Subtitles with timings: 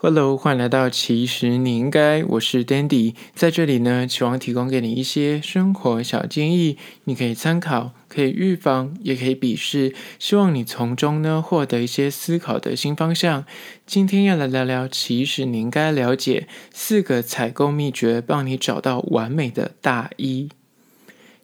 [0.00, 13.44] Hello，欢迎来到其实你应该，我是 Dandy，在这里呢，希望提供给你一些生活小建议，你可以参考，可以预防，也可以鄙视，希望你从中呢获得一些思考的新方向。
[13.86, 20.48] 今天要来聊聊，其实你应该了解四个采购秘诀，帮你找到完美的大衣。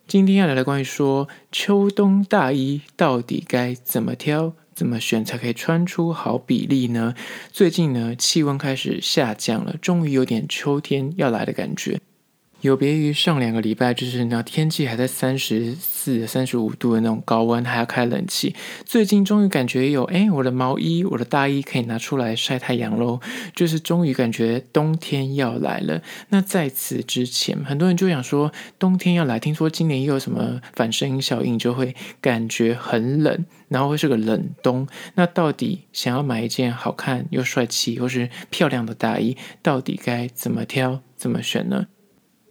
[0.07, 4.55] 今天要来聊关于说秋冬大衣到底该怎么挑。
[4.75, 7.15] 怎么选才可以穿出好比例呢？
[7.53, 12.01] 最近呢，气温开始下降了，终于有点秋天要来的感觉。
[12.65, 18.55] 有别于上两个礼拜，就是那天气还在三十四、三十五度的那种高温，还要开冷气。
[18.87, 23.21] 最近终于感觉有，哎，我的毛衣、我的大衣可以拿出来晒太阳喽。
[23.55, 26.01] 就是终于感觉冬天要来了。
[26.31, 34.89] 那在此之前，很多人就想说冬天要来，听说今年又有什么反声音效应，就会感觉很冷，然后会是个冷冬。
[35.17, 41.89] 那到底想要买一件好看又帅气或是漂亮的大衣，到底该怎么挑、怎么选呢？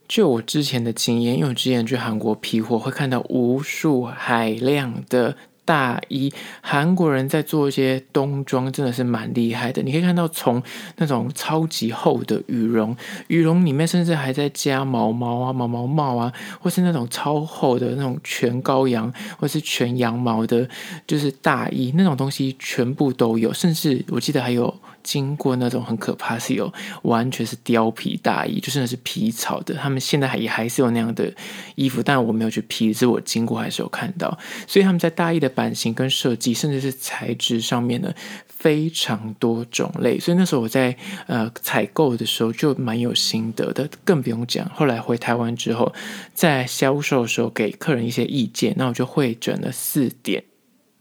[0.07, 5.35] 就我之前的经验，因为我之前去韩国批货，会看到无数海量的。
[5.65, 6.29] 大衣，
[6.59, 9.81] 韩国人在做一些冬装，真的是蛮厉害的。
[9.81, 10.61] 你可以看到，从
[10.97, 12.93] 那种超级厚的羽绒，
[13.27, 20.67] 羽绒里面甚至还在加毛毛啊、毛毛帽啊，或是那种超厚的那种全羔羊或是全羊毛的，
[21.07, 23.53] 就是大衣那种东西，全部都有。
[23.53, 26.69] 甚至我记得还有经过那种很可怕，是有
[27.03, 29.73] 完全是貂皮大衣，就是那是皮草的。
[29.75, 31.33] 他们现在还也还是有那样的
[31.75, 34.37] 衣服，但我没有去批，只是我经过还是有看到。
[34.67, 35.53] 所以他们在大衣的。
[35.53, 38.11] 版型跟设计，甚至是材质上面呢，
[38.47, 40.19] 非常多种类。
[40.19, 44.67] 所以那时候我在呃采购的时候就蛮有心得的，更不用讲。
[44.73, 45.93] 后来回台湾之后，
[46.33, 50.43] 在销售的时候给客人一些意见，那我就汇整了四点，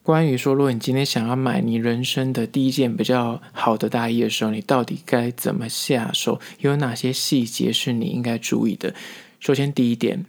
[0.03, 6.41] 关于说，如果你今天想要买你人生的第一件比较好的大衣的时候，你到底该怎么下手？
[6.59, 8.95] 有哪些细节是你应该注意的？
[9.39, 10.25] 首先第一点，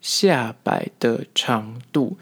[0.00, 2.16] 下摆的长度。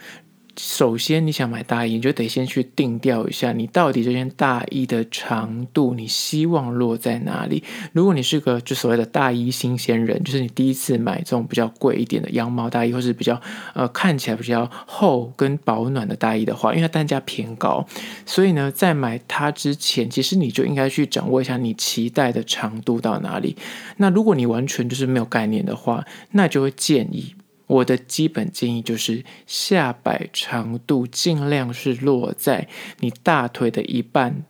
[0.62, 7.64] 首先，你想买大衣，你就得先去定调一下，你到底这件大衣的长度，你希望落在哪里？
[7.92, 13.40] 如果你是个就所谓的大衣新鲜人，就是你第一次买这种比较贵一点的羊毛大衣，或是比较
[13.72, 17.86] 呃看起来比较厚跟保暖的大衣的话，因为它单价偏高，
[18.26, 23.56] 所以呢，在买它之前，其实你就应该去掌握一下你期待的长度到哪里。
[23.96, 27.34] 那如果你完全就是没有概念的话，那就会建议。
[27.70, 32.66] 我的基本建议就是下摆长度尽量是落在
[32.98, 34.44] 你大腿的一半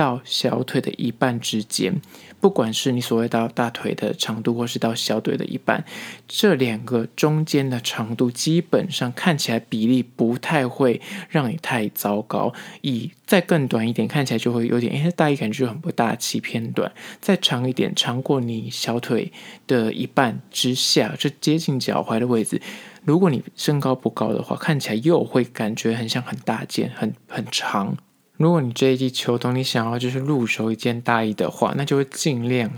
[0.00, 2.00] 到小腿的一半之间，
[2.40, 5.84] 不管是你所谓到大腿的长度，或是到小腿的一半，
[6.26, 12.54] 这两个中间的长度基本上看起来比例不太会让你太糟糕。
[12.80, 16.90] 以再更短一点，看起来就会有点，哎，大衣感觉就很不大气，偏短。
[17.20, 19.30] 再长一点，长过你小腿
[19.66, 22.62] 的一半之下，就接近脚踝的位置。
[23.04, 27.98] 如果你身高不高的话，看起来又会感觉很像很大件，很很长。
[28.40, 32.70] 如果你这一季秋冬你想要就是入手一件大衣的话，那就会尽量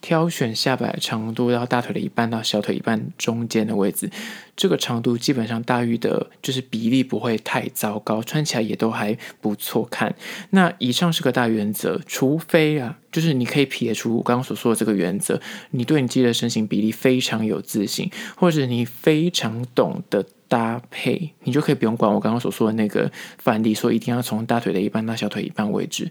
[0.00, 4.08] 挑选下摆长度到大腿的一半到小腿一半中间的位置，
[4.54, 10.14] 这个长度基本上大衣的就是比例不会太糟糕，穿起来也都还不错看。
[10.50, 15.40] 那以上是个大原则，除非啊，就是你可以撇除我刚刚所说的这个原则，
[15.72, 20.24] 你对你自己的身形比例非常有自信，或者你非常懂得。
[20.48, 26.10] 搭配，你就可以不用管我刚刚所说的那个范例，说一定要从大腿的一半到小腿一半位置。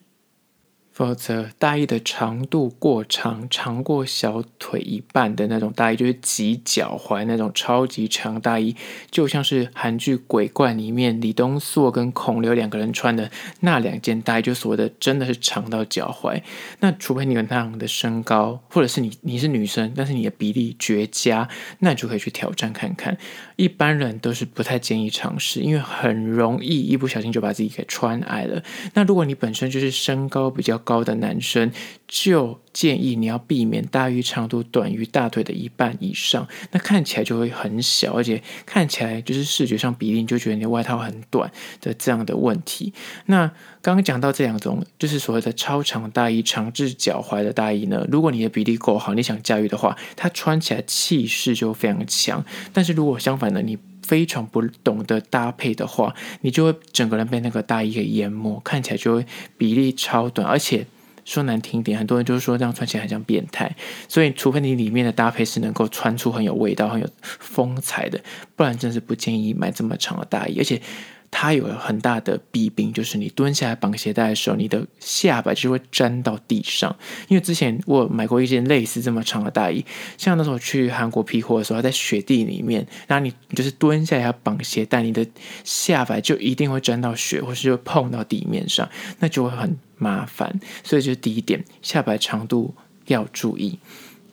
[0.97, 8.75] 否则，大衣的长度过长，长过小腿一半的那种大衣，就是及脚踝那种超级长大衣，
[9.11, 16.41] 就像是韩剧《鬼怪》里面李东硕跟孔刘两个人穿的那两件大衣，就所谓的真的是长到脚踝。
[16.79, 21.47] 那除非你有那样的身高，或者是你你是女生，但是你的比例绝佳，
[21.77, 23.15] 那你就可以去挑战看看。
[23.55, 28.63] 一般人都是不太建议尝试，因为很容易一不小心就把自己给穿矮了。
[28.95, 31.69] 那如果你本身就是身高比较高的男生，
[32.07, 41.51] 就建议你要避免大于长度短于大腿的一半以上，那看起来就会很小，而且看起来就是视觉上比例你就觉得你的外套很短
[41.81, 42.94] 的这样的问题。
[43.25, 43.51] 那
[43.81, 52.45] 刚刚讲到这两种，就是所谓的超长大衣、长至脚踝的大衣呢，如果你的比例够好，你想驾驭的话，它穿起来气势就非常强。
[52.71, 53.77] 但是如果相反的，你
[54.07, 59.25] 非常不懂得搭配的话，你就会整个人被那个大衣给淹没，看起来就会
[59.57, 60.86] 比例超短，而且
[61.25, 63.75] 说难听点，很多人就是说这样穿起来很像变态。
[64.07, 68.21] 所以，除非你里面的搭配是能够穿出很有味道、很有风采的，
[68.56, 70.57] 不然真是不建议买这么长的大衣。
[70.57, 70.81] 而且，
[71.29, 76.95] 它有很大的弊病，就是你蹲下来绑鞋带的时候，你的下摆就会粘到地上。
[77.27, 79.85] 因为之前我买过一件类似这么长的大衣，
[80.18, 85.25] 像那时候去韩国批货的时候，在雪地里面，然后你就是蹲下来要绑鞋带，你的
[85.63, 88.89] 下摆就一定会沾到雪，或是就碰到地面上，
[89.19, 90.59] 那就会很麻烦。
[90.83, 92.74] 所以这是第一点，下摆长度
[93.07, 93.79] 要注意。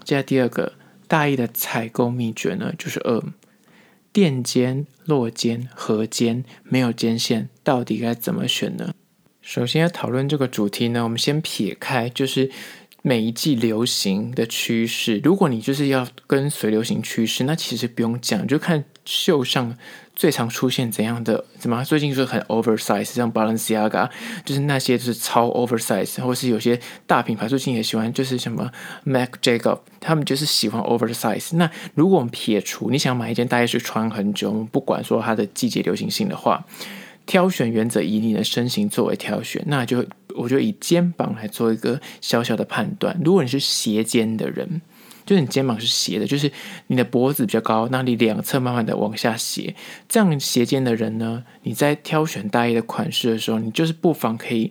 [0.04, 0.72] 接下来第二个
[1.08, 3.22] 大衣的采购秘诀呢，就是二。
[4.14, 8.94] 垫肩、落肩、合肩，没有肩线，到底该怎么选呢？
[9.42, 12.48] 首先要讨论这个主题呢，我们先撇开，就是
[13.02, 15.20] 每一季流行的趋势。
[15.24, 19.76] 如果你就是要跟随流行趋势，那其实不用讲，就看秀上。
[20.16, 21.44] 最常出现怎样的？
[21.58, 24.08] 怎么最近就是很 oversize，像 Balenciaga，
[24.44, 28.70] 就是那些就是超 oversize，或是有些大品牌最近也喜欢，就是什么
[29.02, 31.56] Mac Jacob，他们就是喜欢 oversize。
[31.56, 36.64] 那如果我们撇除你想买一件大衣是穿很久，不管说它的季节流行性的话，
[37.26, 40.06] 挑选原则以你的身形作为挑选，那就
[40.36, 43.20] 我就以肩膀来做一个小小的判断。
[43.24, 44.80] 如果你是斜肩的人。
[45.26, 46.50] 就是你肩膀是斜的，就是
[46.88, 49.74] 你的脖子比较高，那你两侧慢慢的往下斜。
[50.08, 54.70] 这样斜肩的人呢，你在挑选大衣的款式的时候，你就是不妨可以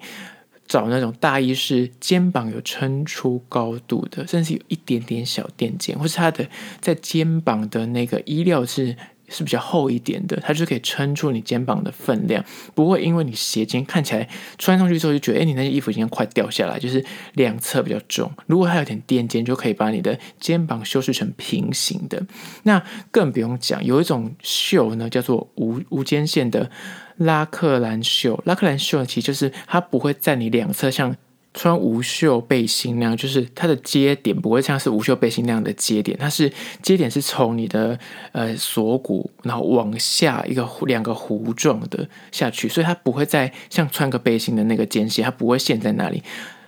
[0.68, 6.48] 找那种大衣是肩膀有撑出高度的，甚至有一点点小垫肩，或是它的
[6.80, 8.96] 在肩膀的那个衣料是。
[9.34, 12.46] 是比较厚一点的，它就可以撑住你肩膀的分量，
[12.76, 17.04] 不会因为你斜肩看起来穿上去之后就觉得，哎，你那件衣服已经快掉下来，就是
[17.34, 18.32] 两侧比较重。
[18.46, 22.26] 如果它有点垫肩，就可以把你的肩膀修饰成平行的。
[22.64, 22.82] 那
[23.12, 26.70] 更不用讲，有一种袖呢，叫做无无肩线的
[27.18, 28.42] 拉克兰袖。
[28.46, 31.16] 拉克兰袖，其实就是它不会在你两侧像。
[31.54, 36.52] 穿无袖背心那样，就是它的接点不会像是无袖背心那样的接点，它是
[36.82, 37.98] 接点是从你的
[38.32, 46.24] 呃锁骨，然后往下一个两个弧状的下去，所以它不会再像穿个背心的那个间隙，它不会陷在那里。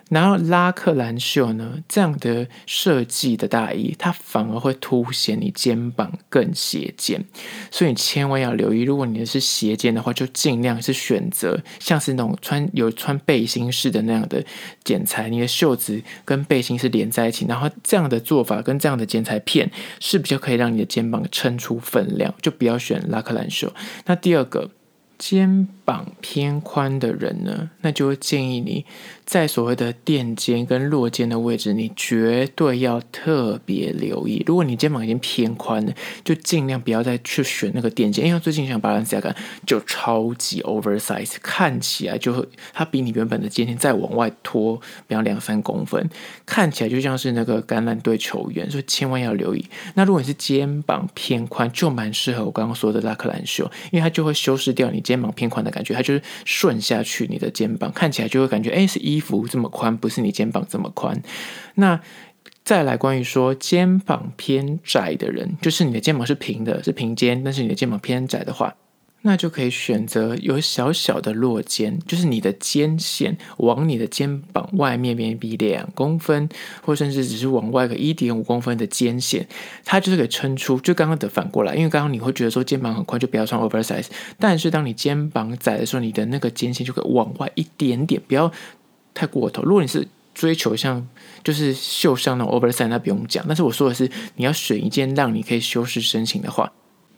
[0.10, 7.24] 然后拉克兰袖呢，这样的设计的大衣，它反而会凸显你肩膀更斜肩，
[7.72, 14.44] 所以你千万要留意，如果你的是斜肩的话，就尽量是选择像是那种穿有穿背心式的那样的
[14.84, 23.74] 剪裁，你的袖子跟背心是连在一起，然后这样的做法跟这样的剪裁片是比较可以让你的肩膀撑出分量，就不要选拉克兰袖。
[24.06, 24.69] 那第二个。
[25.18, 28.86] 肩膀偏宽的人呢，那就会建议你
[29.24, 34.44] 在所谓的垫肩跟落肩的位置，你绝对要特别留意。
[34.46, 35.94] 如果你肩膀已经偏宽了，
[36.26, 39.34] 就尽量不要再去选那个垫肩，因为最近像 Balenciaga
[39.66, 44.76] 就超级 oversize，看起来就会它比你原本的肩线再往外拖，
[45.08, 46.10] 比方两三公分，
[46.46, 49.66] 看起来就像是那个橄榄队球员，所以千万要留意。
[49.94, 55.06] 那如果你是肩膀偏宽，就蛮适合我刚刚说的拉克兰袖，因为它就会修饰掉你。
[55.06, 61.22] 肩膀偏宽的感觉，它就是顺下去，你的肩膀看起来就会感觉，哎，是衣服这么宽，不是你肩膀这么宽。
[61.75, 62.00] 那
[62.63, 68.74] 再来关于说肩膀偏窄的人，就是你的肩膀是平的，是平肩，但是你的肩膀偏窄的话。
[69.27, 76.48] 那就可以选择有小小的落肩，就是你的肩线往你的肩膀外面边比两公分，
[76.83, 79.48] 或甚至只是往外个一点五公分的肩线，
[79.83, 80.80] 它就是可以撑出。
[80.80, 84.06] 就刚刚的反过来，因为刚刚你会觉得说肩膀很宽就不要穿 oversize，
[84.38, 88.51] 但是当你肩膀窄的时候，你的那个肩线就可以往外一点点，不要
[89.16, 89.63] 太过头。
[89.63, 91.07] 如果你是追求像
[91.44, 93.44] 就是秀上那种 oversize，那不用讲。
[93.47, 96.71] 但是我说的是，你要选一件让你可以修饰身形的话。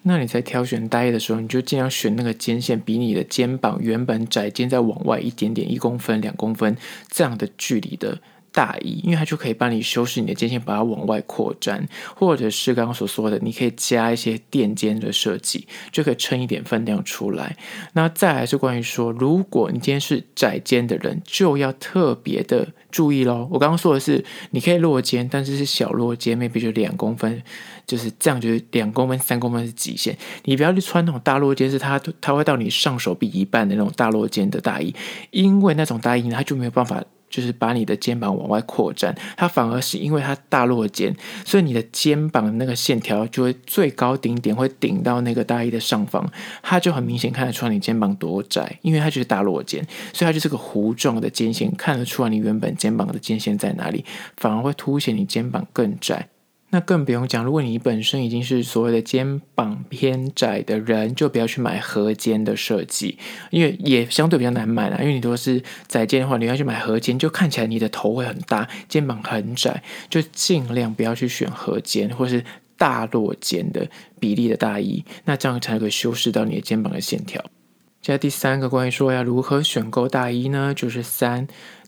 [0.04, 6.78] 那你在挑选大衣的时候，你就尽量选那个肩线比你的肩膀原本窄肩再往外一点点，一公分、两公分
[7.10, 8.20] 这样的距离的。
[8.58, 17.56] 大衣，因为它就可以帮你修饰你的肩线，把它往外扩展，或者是刚刚所说的，你可以加一些垫肩的设计，就可以撑一点分量出来。
[17.94, 23.48] 那再来是关于说，如果你今天是窄肩的人，就要特别的注意喽。
[23.52, 27.44] 我刚刚说的是，你可以落肩，但是是小落肩，maybe 就两公分，
[27.86, 30.18] 就是这样，就是两公分、三公分是极限。
[30.46, 34.96] 你不要去穿那种大落肩，是它它会到你上手臂一半的那种大落肩的大衣，
[35.30, 37.04] 因为那种大衣呢，它就没有办法。
[37.38, 41.16] 就是把你的肩膀往外扩展，它反而是因为它大落肩，
[41.46, 46.28] 所以你的肩膀那个线条就会最高顶点会顶到那个大衣的上方，
[46.64, 54.04] 它就很明显看得出来你肩膀多窄，因为它就是大落肩，所以它就是个弧状的肩线，看得出来你原本肩膀的肩线在哪里，
[54.38, 56.30] 反而会凸显你肩膀更窄。
[56.70, 63.18] 那更不用讲，如果你本身已经是所谓的肩膀偏窄的人，就不要去买合肩的设计，
[63.52, 64.98] 因为也相对比较难买啦。
[65.00, 72.44] 因为你如果是窄肩的话，你要去买合肩，就看起来你的头会很大，肩膀很窄，就尽量不要去选合肩或是
[72.76, 77.42] 大落肩的比例的大衣，那这样才可以修饰到你的肩膀的线条。
[78.02, 80.74] 接下来第三个关于说要如何选购大衣呢？
[80.76, 81.48] 就是三。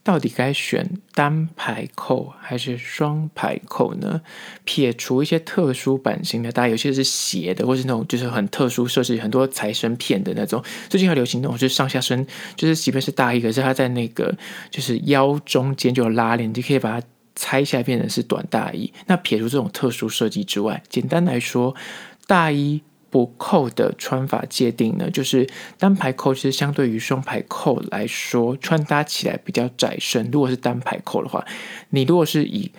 [0.10, 4.20] 到底该选单排扣还是双排扣呢？
[4.64, 10.64] 撇除一些特殊版型的大衣，有些是斜的，或是那种就是很特殊设计、很多裁身片的那种。
[10.90, 12.26] 最近很流行那种，就是上下身，
[12.56, 14.36] 就是即便是大衣，可是它在那个
[14.72, 18.92] 就是腰中间就有拉链，你可以把它拆下来变成是短大衣。
[19.06, 21.76] 那撇除这种特殊设计之外，简单来说，
[22.26, 22.82] 大衣。
[23.10, 25.48] 不扣的穿法界定呢，就是
[25.78, 30.30] 单排扣其实相对于双排扣来说，穿搭起来比较窄身。
[30.32, 31.46] 如果是单排扣的话，
[31.90, 32.72] 你如果是以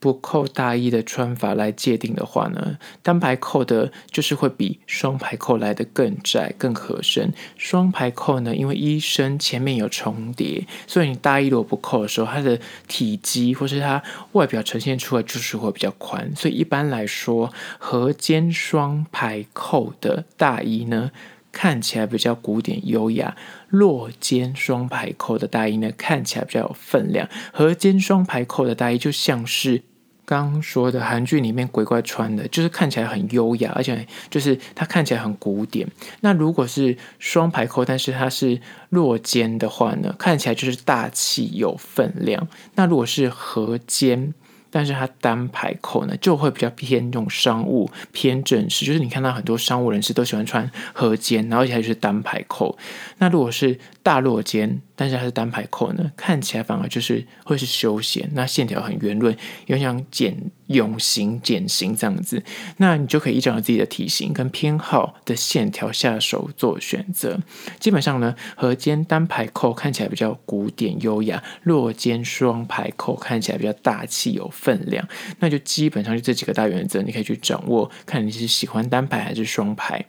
[0.00, 7.30] 不扣大衣的穿法来界定的话呢，单排扣的就是会比双排扣来的更窄、更合身。
[7.58, 14.02] 双排扣呢，因为衣身前面有重叠，所以你大衣如果不扣的时候，它的体积或是它
[14.32, 16.34] 外表呈现出来就是会比较宽。
[16.34, 21.10] 所以一般来说，合肩双排扣的大衣呢，
[21.52, 23.36] 看起来比较古典优雅；
[23.68, 27.28] 落肩双排扣的大衣呢，看起来比较有分量。
[27.52, 29.82] 合肩双排扣的大衣就像是。
[30.30, 35.84] 刚说的韩剧里面鬼怪穿的，就是看起来很优雅，而且就是它看起来很古典。
[36.20, 38.60] 那如果是双排扣，但是它是
[38.90, 42.46] 落肩的话呢，看起来就是大气有分量。
[42.76, 44.32] 那如果是合肩，
[44.70, 48.86] 但是它单排扣呢，就会比较偏那种商务、偏正式。
[48.86, 52.78] 就是你看到很多商务人士都喜欢穿合肩，然后而且还是单排扣。
[53.18, 62.42] 那如果是大落肩，但是它是单排扣呢，看起来反而就是会是休闲，那线条很圆润，有点像茧蛹型、茧型这样子。
[62.76, 67.40] 那你就可以依照自己的体型跟偏好的线条下手做选择。
[67.78, 75.08] 基本上呢，合肩单排扣看起来比较古典优雅，落肩双排扣看起来比较大气有分量。
[75.38, 80.04] 那就基本上就这几个大原则，你可以去掌握，看你是喜欢单排还是双排。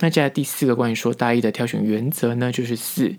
[0.00, 3.14] 那接下来第四个关于说大衣的挑选原则呢，就是四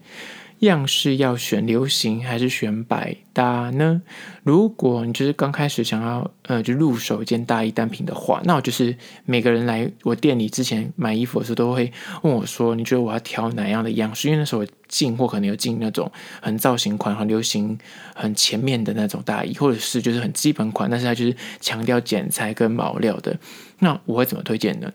[0.60, 4.02] 样式要选流行还是选百搭呢？
[4.44, 8.96] 如果你就是刚开始想要呃就入手一件大衣单品的话，那我就是
[9.26, 14.28] 每个人来我店里之前买衣服的时候都会问我说，你觉得我要挑哪样的样式？
[14.30, 17.78] 因为那时候进货可能有进那种很造型款、很流行、
[18.16, 23.38] 很前面的那种大衣，或者是就是很基本款，但是它就是强调剪裁跟毛料的。
[23.80, 24.92] 那我会怎么推荐呢？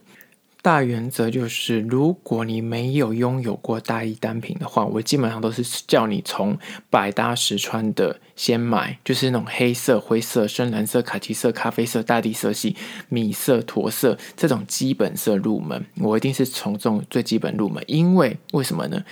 [0.61, 6.57] 大原则就是，如果你没有拥有过大衣单品的话，我基本上都是叫你从
[6.89, 12.75] 百搭实穿的先买，就是那种黑色、灰色、深蓝色、卡其色、咖啡色、大地色系、
[13.09, 15.83] 米色、驼色这种基本色入门。
[15.97, 19.03] 我一定是从这种最基本入门，因为为什么呢？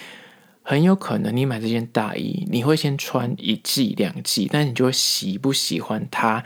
[0.62, 6.44] 很有可能你买这件大衣，你会先穿一季、两季，但你就会喜不喜欢它。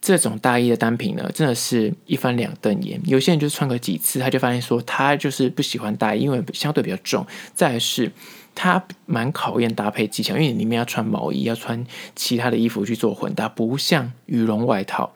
[0.00, 3.00] 这种大衣的单品呢，真的是一翻两瞪眼。
[3.04, 7.26] 有些人就穿个几次，他就发现说他就是不喜欢大衣，因为相对比较重。
[7.54, 8.10] 再来是，
[8.54, 11.84] 它蛮考验搭配技巧，因为你里面要穿毛衣，要穿
[12.16, 15.12] 其他的衣服去做混搭，不像羽绒外套。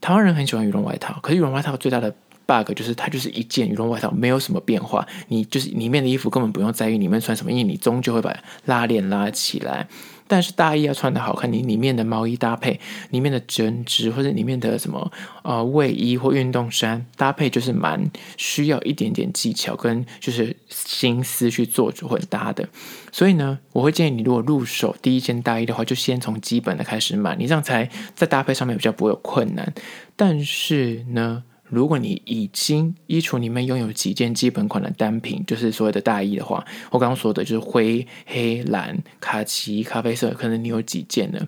[0.00, 2.14] 台湾人很喜欢羽绒外套，可是羽绒外套最大的
[2.48, 5.06] bug 就是它就是一件羽绒外套，没有什么变化。
[5.28, 9.86] 你就是里面的衣服根本不用在意里面穿什么，因为你终究会把拉链拉起来。
[10.30, 12.78] 但是大衣要穿得好看，你里面的毛衣搭配，
[13.08, 15.10] 里面的针织或者里面的什么
[15.42, 22.68] 呃卫衣或运动衫搭配，就是蛮需要一点点技巧跟就是心思去做出混搭的。
[23.10, 29.72] 所以呢，我会建议你，如果入手第一件大衣的话，就先从基本的开始买，你这样才在搭配上面比较不会有困难。
[30.14, 41.46] 但是呢，如果你已经衣橱里面拥有几件基本款的单品，就是所谓的大衣的话，我刚刚说的就是灰、黑、蓝、卡其、咖啡色，可能你有几件呢？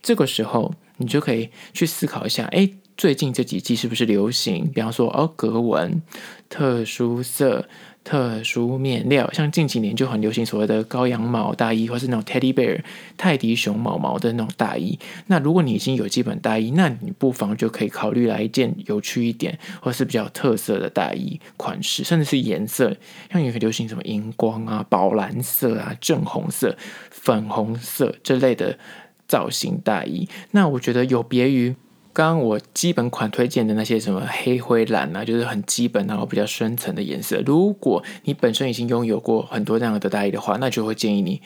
[0.00, 4.70] 这个时候你就可以去思考一下，哎，最近这几季是不是流行？
[4.72, 6.00] 比方说，哦，格纹、
[6.48, 7.68] 特殊色。
[8.08, 12.80] 特殊面料，像近几年就很流行所谓的羔羊毛大衣，或是那种 teddy bear
[13.18, 14.98] 泰迪熊毛毛的那种大衣。
[15.26, 22.96] 那如果你已经有基本大衣，那你不妨就可以考虑来一件有趣一点，或是比较特色的大衣款式，甚至是颜色，
[23.30, 26.74] 像也可以流行什么荧光啊、宝蓝色啊、正红色、
[27.10, 28.78] 粉红色这类的
[29.26, 30.26] 造型大衣。
[30.52, 31.76] 那我觉得有别于。
[32.18, 37.40] 刚刚我基本款推荐的那些什么黑灰蓝啊，就是很基本然后比较深层的颜色。
[37.46, 41.40] 如果你本身已经拥有过很多这样的大衣的话，那就会建议你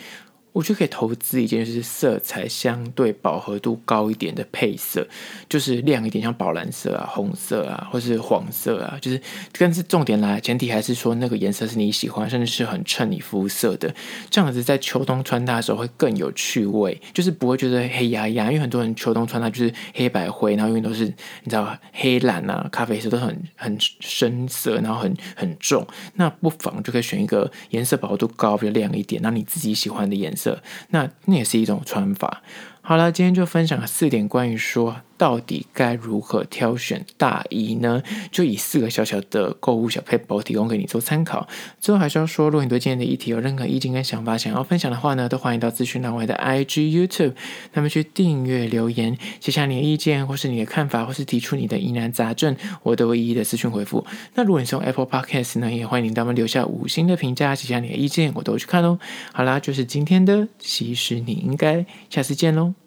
[0.52, 5.06] 我就可以投资一件就是色彩相对饱和度高一点的配色，
[5.48, 9.18] 就是亮一点，像宝蓝色啊、红色啊，或是黄色啊，就是
[9.58, 13.94] 但是重点来，前提还是说那个颜色是你喜欢，甚至是很衬你肤色的，
[14.28, 30.41] 这样子在秋冬穿搭的时候会更有趣味，就是不会觉得黑压压，因为很多人秋冬穿搭就是黑白灰，然后因为都是你知道黑蓝啊、咖啡色都很很深色，然后很很重，那不妨就可以选一个颜色饱和度高、比较亮一点，那你自己喜欢的颜色。
[30.90, 32.42] 那那也是一种穿法。
[32.80, 38.02] 好了，今天就分享四点关于说到底该如何挑选大衣呢？
[38.32, 41.46] 就以四个小小的购物小撇步提供给你做参考。
[41.78, 47.34] 最后还是要说，如果你对今天的议题有任何意见跟想法想要分享的话呢，都欢迎到资讯栏外的 IG、YouTube，
[47.72, 54.04] 那么去订阅留言，写下你的意见或是你的看法，或是提出你的疑难杂症，我都会一一的私讯回复。
[54.34, 58.98] 那如果你是用 Apple Podcast 呢，也欢迎你到我们留下五星的评价，写下你的意见，我都会去看哦。
[59.32, 62.81] 好啦，就是今天的，其实你应该下次见喽。